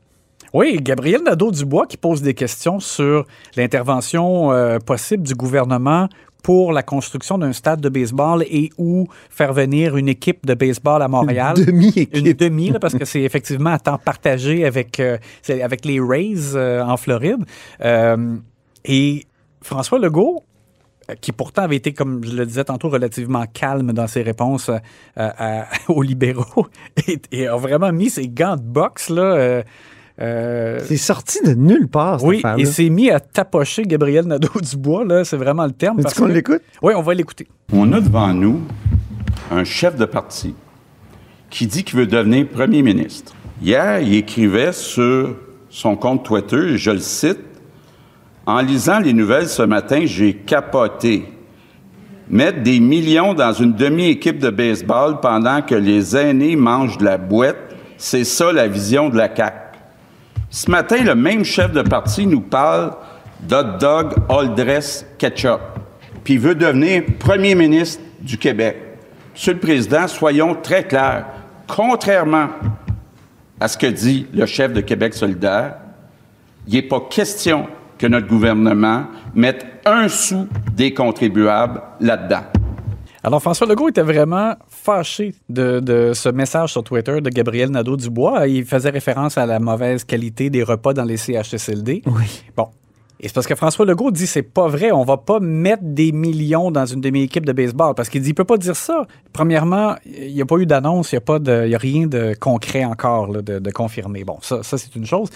Oui, 0.53 0.77
Gabriel 0.81 1.21
Nadeau-Dubois 1.23 1.87
qui 1.87 1.97
pose 1.97 2.21
des 2.21 2.33
questions 2.35 2.79
sur 2.79 3.25
l'intervention 3.57 4.51
euh, 4.51 4.77
possible 4.79 5.23
du 5.23 5.33
gouvernement 5.33 6.07
pour 6.43 6.73
la 6.73 6.83
construction 6.83 7.37
d'un 7.37 7.53
stade 7.53 7.79
de 7.81 7.89
baseball 7.89 8.43
et 8.43 8.69
ou 8.77 9.07
faire 9.29 9.53
venir 9.53 9.95
une 9.97 10.09
équipe 10.09 10.45
de 10.45 10.53
baseball 10.53 11.01
à 11.01 11.07
Montréal. 11.07 11.55
Une 11.57 11.65
Demi-équipe. 11.65 12.37
demi, 12.37 12.69
là, 12.69 12.79
parce 12.79 12.93
que 12.95 13.05
c'est 13.05 13.21
effectivement 13.21 13.71
à 13.71 13.79
temps 13.79 13.97
partagé 13.97 14.65
avec, 14.65 14.99
euh, 14.99 15.17
avec 15.49 15.85
les 15.85 15.99
Rays 15.99 16.53
euh, 16.55 16.83
en 16.83 16.97
Floride. 16.97 17.43
Euh, 17.81 18.35
et 18.85 19.25
François 19.61 19.97
Legault, 19.99 20.43
euh, 21.09 21.15
qui 21.21 21.31
pourtant 21.31 21.61
avait 21.63 21.77
été, 21.77 21.93
comme 21.93 22.23
je 22.25 22.35
le 22.35 22.45
disais 22.45 22.65
tantôt, 22.65 22.89
relativement 22.89 23.45
calme 23.51 23.93
dans 23.93 24.07
ses 24.07 24.21
réponses 24.21 24.67
euh, 24.69 24.77
à- 25.15 25.65
aux 25.87 26.01
libéraux, 26.01 26.67
et, 27.07 27.19
et 27.31 27.47
a 27.47 27.55
vraiment 27.55 27.93
mis 27.93 28.09
ses 28.09 28.27
gants 28.27 28.57
de 28.57 28.61
boxe, 28.61 29.09
là. 29.09 29.21
euh, 29.23 29.63
euh, 30.21 30.79
C'est 30.85 30.97
sorti 30.97 31.39
de 31.43 31.53
nulle 31.53 31.87
part, 31.87 32.19
cette 32.19 32.29
oui, 32.29 32.41
et 32.57 32.65
s'est 32.65 32.89
mis 32.89 33.09
à 33.09 33.19
tapocher 33.19 33.83
Gabriel 33.83 34.25
Nadeau-Dubois, 34.25 35.05
là, 35.07 35.23
c'est 35.23 35.37
vraiment 35.37 35.65
le 35.65 35.71
terme. 35.71 36.01
Parce 36.01 36.13
qu'on 36.13 36.27
que- 36.27 36.31
l'écoute? 36.33 36.61
Oui, 36.81 36.93
on 36.95 37.01
va 37.01 37.13
l'écouter. 37.13 37.47
On 37.71 37.91
a 37.93 37.99
devant 37.99 38.33
nous 38.33 38.61
un 39.51 39.63
chef 39.63 39.95
de 39.95 40.05
parti 40.05 40.53
qui 41.49 41.67
dit 41.67 41.83
qu'il 41.83 41.99
veut 41.99 42.07
devenir 42.07 42.47
premier 42.47 42.81
ministre. 42.81 43.33
Hier, 43.61 43.99
il 43.99 44.15
écrivait 44.15 44.73
sur 44.73 45.35
son 45.69 45.95
compte 45.95 46.23
Twitter, 46.25 46.73
et 46.73 46.77
je 46.77 46.91
le 46.91 46.99
cite, 46.99 47.39
En 48.45 48.59
lisant 48.61 48.99
les 48.99 49.13
nouvelles 49.13 49.47
ce 49.47 49.61
matin, 49.63 50.01
j'ai 50.05 50.33
capoté. 50.33 51.25
Mettre 52.29 52.61
des 52.63 52.79
millions 52.79 53.33
dans 53.33 53.53
une 53.53 53.73
demi-équipe 53.73 54.39
de 54.39 54.49
baseball 54.49 55.19
pendant 55.21 55.61
que 55.61 55.75
les 55.75 56.15
aînés 56.15 56.55
mangent 56.55 56.97
de 56.97 57.05
la 57.05 57.17
boîte, 57.17 57.57
c'est 57.97 58.23
ça 58.23 58.51
la 58.51 58.67
vision 58.67 59.09
de 59.09 59.17
la 59.17 59.33
CAQ. 59.33 59.57
Ce 60.53 60.69
matin, 60.69 61.03
le 61.03 61.15
même 61.15 61.43
chef 61.43 61.71
de 61.71 61.81
parti 61.81 62.27
nous 62.27 62.39
parle 62.39 62.91
d'hot 63.41 63.79
dog 63.79 64.13
all 64.29 64.53
dress 64.53 65.03
ketchup, 65.17 65.59
puis 66.23 66.37
veut 66.37 66.53
devenir 66.53 67.05
premier 67.17 67.55
ministre 67.55 68.03
du 68.21 68.37
Québec. 68.37 68.77
Monsieur 69.33 69.53
le 69.53 69.59
Président, 69.59 70.07
soyons 70.07 70.53
très 70.53 70.83
clairs. 70.83 71.25
Contrairement 71.67 72.49
à 73.59 73.67
ce 73.67 73.75
que 73.79 73.87
dit 73.87 74.27
le 74.31 74.45
chef 74.45 74.71
de 74.73 74.81
Québec 74.81 75.15
solidaire, 75.15 75.77
il 76.67 76.75
n'est 76.75 76.83
pas 76.83 77.01
question 77.09 77.65
que 77.97 78.05
notre 78.05 78.27
gouvernement 78.27 79.07
mette 79.33 79.65
un 79.85 80.07
sou 80.07 80.47
des 80.71 80.93
contribuables 80.93 81.81
là-dedans. 81.99 82.43
Alors, 83.23 83.41
François 83.41 83.65
Legault 83.65 83.89
était 83.89 84.03
vraiment 84.03 84.53
fâché 84.83 85.33
de, 85.49 85.79
de 85.79 86.11
ce 86.13 86.29
message 86.29 86.71
sur 86.73 86.83
Twitter 86.83 87.21
de 87.21 87.29
Gabriel 87.29 87.69
Nadeau-Dubois. 87.69 88.47
Il 88.47 88.65
faisait 88.65 88.89
référence 88.89 89.37
à 89.37 89.45
la 89.45 89.59
mauvaise 89.59 90.03
qualité 90.03 90.49
des 90.49 90.63
repas 90.63 90.93
dans 90.93 91.05
les 91.05 91.17
CHSLD. 91.17 92.01
Oui. 92.05 92.43
Bon. 92.55 92.67
Et 93.19 93.27
c'est 93.29 93.33
parce 93.35 93.47
que 93.47 93.55
François 93.55 93.85
Legault 93.85 94.11
dit 94.11 94.27
c'est 94.27 94.41
pas 94.43 94.67
vrai, 94.67 94.91
on 94.91 95.05
va 95.05 95.15
pas 95.15 95.39
mettre 95.39 95.83
des 95.83 96.11
millions 96.11 96.71
dans 96.71 96.85
une 96.85 96.99
demi-équipe 96.99 97.45
de 97.45 97.53
baseball 97.53 97.95
parce 97.95 98.09
qu'il 98.09 98.21
dit 98.21 98.29
il 98.29 98.33
peut 98.33 98.43
pas 98.43 98.57
dire 98.57 98.75
ça. 98.75 99.05
Premièrement, 99.31 99.95
il 100.05 100.33
n'y 100.33 100.41
a 100.41 100.45
pas 100.45 100.57
eu 100.57 100.65
d'annonce, 100.65 101.13
il 101.13 101.15
n'y 101.15 101.19
a 101.19 101.21
pas 101.21 101.39
de, 101.39 101.63
il 101.65 101.71
y 101.71 101.75
a 101.75 101.77
rien 101.77 102.07
de 102.07 102.33
concret 102.37 102.83
encore 102.83 103.31
là, 103.31 103.41
de, 103.41 103.59
de 103.59 103.71
confirmé. 103.71 104.25
Bon, 104.25 104.37
ça, 104.41 104.61
ça 104.63 104.77
c'est 104.77 104.93
une 104.97 105.05
chose. 105.05 105.29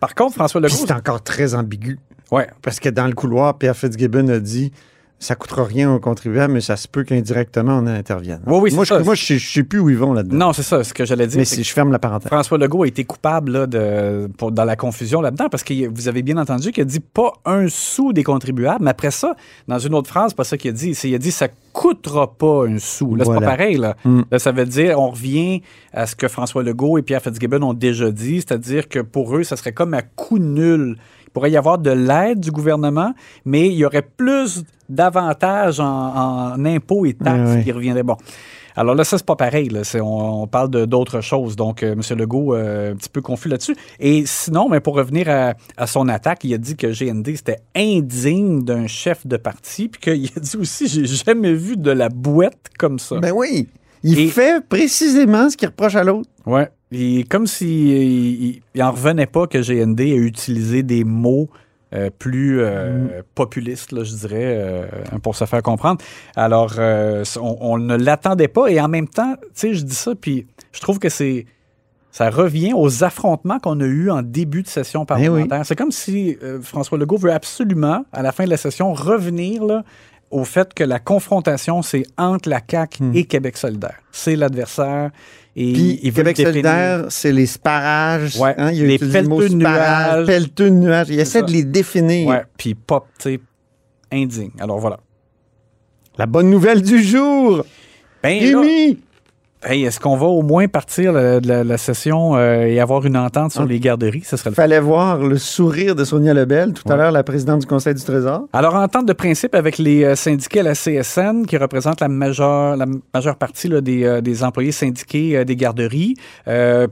Par 0.00 0.16
contre, 0.16 0.34
François 0.34 0.60
Legault, 0.60 0.74
c'est 0.74 0.90
encore 0.92 1.22
très 1.22 1.54
ambigu. 1.54 2.00
ouais, 2.32 2.48
Parce 2.60 2.80
que 2.80 2.88
dans 2.88 3.06
le 3.06 3.14
couloir, 3.14 3.56
Pierre 3.56 3.76
Fitzgibbon 3.76 4.26
a 4.28 4.40
dit 4.40 4.72
ça 5.20 5.34
coûtera 5.34 5.64
rien 5.64 5.92
aux 5.92 5.98
contribuables, 5.98 6.52
mais 6.52 6.60
ça 6.60 6.76
se 6.76 6.86
peut 6.86 7.02
qu'indirectement 7.02 7.78
on 7.78 7.86
intervienne. 7.86 8.40
Oui, 8.46 8.58
oui, 8.62 8.74
moi, 8.74 8.84
je, 8.84 8.94
moi, 8.94 9.14
je 9.14 9.38
sais- 9.38 9.62
plus 9.64 9.80
où 9.80 9.90
ils 9.90 9.96
vont 9.98 10.12
là-dedans. 10.12 10.36
non, 10.46 10.52
c'est 10.52 10.62
ça, 10.62 10.84
ce 10.84 10.94
que 10.94 11.04
j'allais 11.04 11.26
dire. 11.26 11.38
mais 11.38 11.44
si 11.44 11.64
je 11.64 11.72
ferme 11.72 11.90
la 11.90 11.98
parenthèse. 11.98 12.28
François 12.28 12.56
Legault 12.58 12.84
a 12.84 12.86
été 12.86 13.04
coupable 13.04 13.50
là, 13.52 13.66
de, 13.66 14.28
pour- 14.38 14.52
dans 14.52 14.64
la 14.64 14.76
confusion 14.76 15.20
là-dedans 15.20 15.48
parce 15.50 15.64
que 15.64 15.88
vous 15.88 16.08
avez 16.08 16.22
bien 16.22 16.36
entendu 16.36 16.70
qu'il 16.70 16.82
a 16.82 16.84
dit 16.84 17.00
pas 17.00 17.32
un 17.44 17.66
sou 17.68 18.12
des 18.12 18.22
contribuables, 18.22 18.84
mais 18.84 18.90
après 18.90 19.10
ça, 19.10 19.34
dans 19.66 19.78
une 19.78 19.94
autre 19.94 20.08
phrase, 20.08 20.34
pas 20.34 20.44
ça 20.44 20.56
qu'il 20.56 20.70
a 20.70 20.74
dit, 20.74 20.94
c'est 20.94 21.08
il 21.08 21.14
a 21.14 21.18
dit 21.18 21.32
ça 21.32 21.48
coûtera 21.72 22.32
pas 22.34 22.66
un 22.66 22.78
sou. 22.78 23.14
Là, 23.16 23.24
c'est 23.24 23.34
pas 23.34 23.40
pareil. 23.40 23.76
Là. 23.76 23.96
Mm. 24.04 24.22
Là, 24.30 24.38
ça 24.38 24.52
veut 24.52 24.66
dire, 24.66 24.98
on 25.00 25.10
revient 25.10 25.62
à 25.92 26.06
ce 26.06 26.14
que 26.16 26.28
François 26.28 26.62
Legault 26.62 26.98
et 26.98 27.02
Pierre 27.02 27.22
Fitzgibbon 27.22 27.62
ont 27.62 27.74
déjà 27.74 28.10
dit, 28.10 28.36
c'est-à-dire 28.36 28.88
que 28.88 29.00
pour 29.00 29.36
eux, 29.36 29.42
ça 29.42 29.56
serait 29.56 29.72
comme 29.72 29.94
à 29.94 30.02
coût 30.02 30.38
nul. 30.38 30.96
Il 31.28 31.30
pourrait 31.30 31.50
y 31.50 31.56
avoir 31.58 31.78
de 31.78 31.90
l'aide 31.90 32.40
du 32.40 32.50
gouvernement, 32.50 33.12
mais 33.44 33.68
il 33.68 33.74
y 33.74 33.84
aurait 33.84 34.02
plus 34.16 34.64
d'avantages 34.88 35.78
en, 35.78 35.84
en 36.54 36.64
impôts 36.64 37.04
et 37.06 37.12
taxes 37.14 37.62
qui 37.64 37.70
reviendraient. 37.70 38.02
Bon. 38.02 38.16
Alors 38.76 38.94
là, 38.94 39.02
ça, 39.04 39.18
c'est 39.18 39.26
pas 39.26 39.36
pareil. 39.36 39.68
Là. 39.68 39.82
C'est- 39.84 40.00
on, 40.00 40.42
on 40.42 40.46
parle 40.46 40.70
de- 40.70 40.84
d'autres 40.84 41.20
choses. 41.20 41.56
Donc, 41.56 41.82
euh, 41.82 41.92
M. 41.94 42.18
Legault, 42.18 42.54
euh, 42.54 42.92
un 42.92 42.96
petit 42.96 43.08
peu 43.08 43.20
confus 43.20 43.48
là-dessus. 43.48 43.74
Et 44.00 44.24
sinon, 44.24 44.68
mais 44.68 44.78
pour 44.80 44.94
revenir 44.94 45.28
à, 45.28 45.54
à 45.76 45.86
son 45.86 46.08
attaque, 46.08 46.44
il 46.44 46.54
a 46.54 46.58
dit 46.58 46.76
que 46.76 46.86
GND, 46.86 47.36
c'était 47.36 47.58
indigne 47.76 48.62
d'un 48.64 48.86
chef 48.86 49.26
de 49.26 49.36
parti. 49.36 49.88
Puis 49.88 50.00
qu'il 50.00 50.30
a 50.36 50.40
dit 50.40 50.56
aussi, 50.56 50.86
j'ai 50.88 51.06
jamais 51.06 51.52
vu 51.54 51.76
de 51.76 51.90
la 51.90 52.08
boîte 52.08 52.68
comme 52.78 52.98
ça. 52.98 53.18
Ben 53.18 53.32
oui. 53.34 53.68
Il 54.02 54.18
Et- 54.18 54.28
fait 54.28 54.64
précisément 54.66 55.50
ce 55.50 55.56
qu'il 55.56 55.68
reproche 55.68 55.94
à 55.96 56.04
l'autre. 56.04 56.28
Ouais. 56.46 56.68
Et 56.92 57.24
comme 57.24 57.46
s'il 57.46 57.68
il, 57.88 58.60
il 58.74 58.82
en 58.82 58.92
revenait 58.92 59.26
pas 59.26 59.46
que 59.46 59.58
GND 59.58 60.00
ait 60.00 60.16
utilisé 60.16 60.82
des 60.82 61.04
mots 61.04 61.48
euh, 61.94 62.10
plus 62.18 62.60
euh, 62.60 63.22
populistes, 63.34 63.92
là, 63.92 64.04
je 64.04 64.14
dirais, 64.14 64.56
euh, 64.58 64.86
pour 65.22 65.34
se 65.36 65.44
faire 65.46 65.62
comprendre. 65.62 66.00
Alors, 66.36 66.74
euh, 66.78 67.24
on, 67.40 67.56
on 67.60 67.78
ne 67.78 67.96
l'attendait 67.96 68.48
pas. 68.48 68.68
Et 68.68 68.78
en 68.80 68.88
même 68.88 69.08
temps, 69.08 69.36
tu 69.40 69.48
sais, 69.54 69.74
je 69.74 69.84
dis 69.84 69.94
ça, 69.94 70.12
puis 70.14 70.46
je 70.72 70.80
trouve 70.80 70.98
que 70.98 71.08
c'est. 71.08 71.46
Ça 72.10 72.30
revient 72.30 72.72
aux 72.74 73.04
affrontements 73.04 73.58
qu'on 73.58 73.80
a 73.80 73.84
eus 73.84 74.10
en 74.10 74.22
début 74.22 74.62
de 74.62 74.68
session 74.68 75.04
parlementaire. 75.04 75.64
C'est 75.64 75.76
comme 75.76 75.92
si 75.92 76.36
François 76.62 76.98
Legault 76.98 77.18
veut 77.18 77.32
absolument, 77.32 78.04
à 78.12 78.22
la 78.22 78.32
fin 78.32 78.44
de 78.44 78.50
la 78.50 78.56
session, 78.56 78.92
revenir 78.92 79.62
là, 79.64 79.84
au 80.30 80.44
fait 80.44 80.74
que 80.74 80.84
la 80.84 80.98
confrontation, 80.98 81.82
c'est 81.82 82.04
entre 82.16 82.48
la 82.48 82.60
CAQ 82.68 83.12
et 83.14 83.24
Québec 83.24 83.56
solidaire. 83.56 83.98
C'est 84.12 84.36
l'adversaire. 84.36 85.10
Et 85.56 85.72
Puis 85.72 85.98
il 86.02 86.10
veut 86.12 86.22
Québec 86.22 86.36
solidaire, 86.36 87.06
c'est 87.08 87.32
les 87.32 87.46
sparages. 87.46 88.36
Ouais. 88.38 88.54
hein, 88.58 88.70
il 88.72 88.84
a 88.84 88.86
Les 88.86 88.98
pelleteux 88.98 89.48
de 89.48 89.54
nuages. 89.54 90.26
pelleteux 90.26 90.70
de 90.70 90.74
nuages. 90.76 91.06
Il 91.10 91.18
essaie 91.18 91.40
ça. 91.40 91.44
de 91.46 91.50
les 91.50 91.64
définir. 91.64 92.28
Ouais, 92.28 92.42
puis 92.56 92.74
pop, 92.74 93.06
tu 93.18 93.34
sais, 93.34 93.40
indigne. 94.12 94.50
Alors 94.60 94.78
voilà. 94.78 94.98
La 96.16 96.26
bonne 96.26 96.50
nouvelle 96.50 96.82
du 96.82 97.02
jour. 97.02 97.64
Ben 98.22 98.38
Rémi! 98.40 98.98
Hey, 99.64 99.84
est-ce 99.84 99.98
qu'on 100.00 100.16
va 100.16 100.26
au 100.26 100.42
moins 100.42 100.68
partir 100.68 101.12
de 101.12 101.40
la, 101.46 101.64
la 101.64 101.78
session 101.78 102.36
euh, 102.36 102.62
et 102.66 102.80
avoir 102.80 103.04
une 103.06 103.16
entente 103.16 103.52
sur 103.52 103.62
Ah. 103.62 103.66
les 103.66 103.80
garderies? 103.80 104.22
Ce 104.24 104.36
serait 104.36 104.50
le 104.50 104.54
Fallait 104.54 104.80
voir 104.80 105.18
le 105.18 105.36
sourire 105.38 105.94
de 105.94 106.04
Sonia 106.04 106.34
Lebel, 106.34 106.72
tout 106.72 106.90
à 106.90 106.96
l'heure, 106.96 107.10
la 107.12 107.22
présidente 107.22 107.60
du 107.60 107.66
Conseil 107.66 107.94
du 107.94 108.02
Trésor. 108.02 108.46
Alors, 108.52 108.74
entente 108.74 109.06
de 109.06 109.12
principe 109.12 109.54
avec 109.54 109.78
les 109.78 110.04
euh, 110.04 110.14
syndiqués 110.14 110.60
à 110.60 110.62
la 110.64 110.74
CSN, 110.74 111.44
qui 111.46 111.56
représentent 111.56 112.00
la 112.00 112.08
majeure, 112.08 112.76
la 112.76 112.86
majeure 113.14 113.36
partie 113.36 113.68
là, 113.68 113.80
des, 113.80 114.04
euh, 114.04 114.20
des 114.20 114.44
employés 114.44 114.72
syndiqués 114.72 115.36
euh, 115.38 115.44
des 115.44 115.56
garderies. 115.56 116.14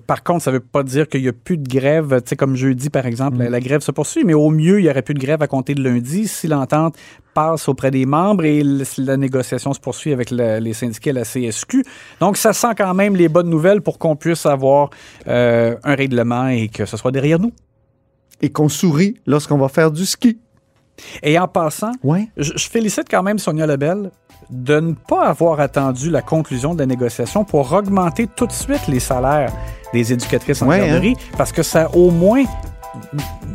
Par 0.06 0.22
contre, 0.24 0.42
ça 0.44 0.50
ne 0.50 0.56
veut 0.56 0.60
pas 0.64 0.82
dire 0.82 1.08
qu'il 1.08 1.22
n'y 1.22 1.28
a 1.28 1.32
plus 1.32 1.58
de 1.58 1.68
grève. 1.68 2.20
Tu 2.22 2.30
sais, 2.30 2.36
comme 2.36 2.56
jeudi, 2.56 2.90
par 2.90 3.06
exemple, 3.06 3.38
la, 3.38 3.48
la 3.50 3.60
grève 3.60 3.80
se 3.80 3.90
poursuit, 3.92 4.24
mais 4.24 4.34
au 4.34 4.50
mieux, 4.50 4.80
il 4.80 4.84
n'y 4.84 4.90
aurait 4.90 5.02
plus 5.02 5.14
de 5.14 5.20
grève 5.20 5.42
à 5.42 5.46
compter 5.46 5.74
de 5.74 5.82
lundi 5.82 6.26
si 6.28 6.46
l'entente 6.48 6.94
passe 7.36 7.68
auprès 7.68 7.90
des 7.90 8.06
membres 8.06 8.44
et 8.44 8.62
la 8.98 9.16
négociation 9.16 9.72
se 9.74 9.80
poursuit 9.86 10.12
avec 10.12 10.30
la- 10.30 10.58
les 10.66 10.72
syndiqués 10.80 11.10
à 11.10 11.12
la 11.20 11.24
CSQ. 11.24 11.84
Donc, 12.20 12.36
ça 12.36 12.52
sent 12.52 12.74
quand 12.76 12.94
même 12.94 13.14
les 13.16 13.28
bonnes 13.28 13.50
nouvelles 13.50 13.82
pour 13.82 13.98
qu'on 13.98 14.16
puisse 14.16 14.44
avoir 14.46 14.90
euh, 15.28 15.76
un 15.84 15.94
règlement 15.94 16.48
et 16.48 16.68
que 16.68 16.84
ce 16.86 16.96
soit 16.96 17.12
derrière 17.12 17.38
nous. 17.38 17.52
Et 18.42 18.50
qu'on 18.50 18.68
sourit 18.68 19.14
lorsqu'on 19.26 19.58
va 19.58 19.68
faire 19.68 19.90
du 19.90 20.04
ski. 20.06 20.38
Et 21.22 21.38
en 21.38 21.48
passant, 21.48 21.92
Ouais. 22.02 22.28
Je, 22.36 22.52
je 22.56 22.68
félicite 22.70 23.06
quand 23.10 23.22
même 23.22 23.38
Sonia 23.38 23.66
Lebel 23.66 24.10
de 24.50 24.80
ne 24.80 24.92
pas 24.94 25.24
avoir 25.26 25.60
attendu 25.60 26.08
la 26.10 26.22
conclusion 26.22 26.74
de 26.74 26.78
la 26.80 26.86
négociation 26.86 27.44
pour 27.44 27.72
augmenter 27.72 28.26
tout 28.34 28.46
de 28.46 28.52
suite 28.52 28.86
les 28.88 29.00
salaires 29.00 29.52
des 29.92 30.12
éducatrices 30.12 30.62
en 30.62 30.68
Ouais, 30.68 30.78
garderie, 30.78 31.16
parce 31.36 31.52
que 31.52 31.62
ça 31.62 31.84
a 31.86 31.88
au 31.96 32.10
moins 32.10 32.44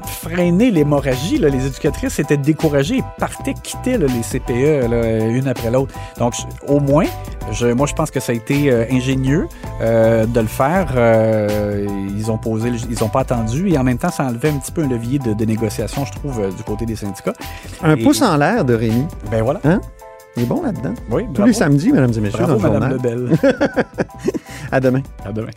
freiné 0.05 0.71
l'hémorragie. 0.71 1.37
Les 1.37 1.65
éducatrices 1.67 2.19
étaient 2.19 2.37
découragées 2.37 2.97
et 2.97 3.03
partaient, 3.17 3.53
quittaient 3.53 3.97
là, 3.97 4.07
les 4.07 4.21
CPE 4.21 4.89
là, 4.89 5.19
une 5.27 5.47
après 5.47 5.71
l'autre. 5.71 5.93
Donc, 6.17 6.33
au 6.67 6.79
moins, 6.79 7.05
je, 7.51 7.67
moi, 7.67 7.87
je 7.87 7.93
pense 7.93 8.11
que 8.11 8.19
ça 8.19 8.31
a 8.31 8.35
été 8.35 8.71
euh, 8.71 8.85
ingénieux 8.91 9.47
euh, 9.81 10.25
de 10.25 10.39
le 10.39 10.47
faire. 10.47 10.93
Euh, 10.95 11.85
ils 12.15 12.31
ont 12.31 12.37
posé, 12.37 12.69
ils 12.89 12.99
n'ont 13.01 13.09
pas 13.09 13.21
attendu 13.21 13.69
et 13.69 13.77
en 13.77 13.83
même 13.83 13.97
temps, 13.97 14.11
ça 14.11 14.25
enlevait 14.25 14.49
un 14.49 14.57
petit 14.57 14.71
peu 14.71 14.83
un 14.83 14.87
levier 14.89 15.19
de, 15.19 15.33
de 15.33 15.45
négociation, 15.45 16.05
je 16.05 16.11
trouve, 16.11 16.55
du 16.55 16.63
côté 16.63 16.85
des 16.85 16.95
syndicats. 16.95 17.33
Un 17.83 17.95
Et- 17.95 18.03
pouce 18.03 18.21
en 18.21 18.37
l'air 18.37 18.63
de 18.65 18.73
Rémi. 18.73 19.05
Ben 19.31 19.43
voilà. 19.43 19.59
Il 20.37 20.43
est 20.43 20.45
bon 20.45 20.61
là-dedans. 20.61 20.93
Oui, 21.09 21.23
Tous 21.25 21.31
bravo. 21.33 21.47
les 21.47 21.53
samedis, 21.53 21.91
mesdames 21.91 22.13
et 22.15 22.19
messieurs, 22.21 22.39
Bravo, 22.45 22.55
dans 22.61 22.67
le 22.73 22.79
Madame 22.79 22.91
journal. 23.01 23.17
Lebel. 23.17 23.37
À 24.71 24.79
demain. 24.79 25.01
à 25.25 25.33
demain. 25.33 25.49